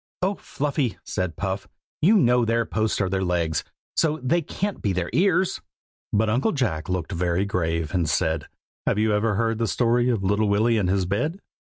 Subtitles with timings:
[0.23, 0.33] "Oh!
[0.33, 1.67] Fluffy," said Puff,
[2.01, 3.63] "you know their posts are their legs,
[3.95, 5.61] so they can't be their ears."
[6.11, 8.47] But Uncle Jack looked very grave, and said,
[8.87, 11.39] "Have you never heard the story of Little Willy and his bed?